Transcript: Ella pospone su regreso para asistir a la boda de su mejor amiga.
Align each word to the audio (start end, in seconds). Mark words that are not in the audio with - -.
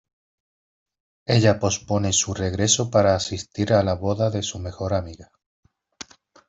Ella 1.35 1.59
pospone 1.59 2.11
su 2.11 2.33
regreso 2.33 2.89
para 2.89 3.13
asistir 3.13 3.71
a 3.71 3.83
la 3.83 3.93
boda 3.93 4.31
de 4.31 4.41
su 4.41 4.57
mejor 4.57 4.95
amiga. 4.95 5.31